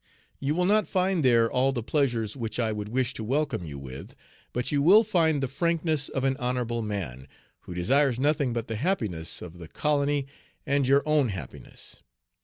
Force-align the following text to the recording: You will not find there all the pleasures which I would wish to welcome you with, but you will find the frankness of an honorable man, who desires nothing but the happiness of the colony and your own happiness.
You 0.39 0.55
will 0.55 0.65
not 0.65 0.87
find 0.87 1.23
there 1.23 1.47
all 1.51 1.71
the 1.71 1.83
pleasures 1.83 2.35
which 2.35 2.57
I 2.57 2.71
would 2.71 2.89
wish 2.89 3.13
to 3.13 3.23
welcome 3.23 3.63
you 3.65 3.77
with, 3.77 4.15
but 4.51 4.71
you 4.71 4.81
will 4.81 5.03
find 5.03 5.43
the 5.43 5.47
frankness 5.47 6.09
of 6.09 6.23
an 6.23 6.35
honorable 6.37 6.81
man, 6.81 7.27
who 7.59 7.75
desires 7.75 8.17
nothing 8.19 8.51
but 8.51 8.67
the 8.67 8.77
happiness 8.77 9.43
of 9.43 9.59
the 9.59 9.67
colony 9.67 10.25
and 10.65 10.87
your 10.87 11.03
own 11.05 11.29
happiness. 11.29 12.01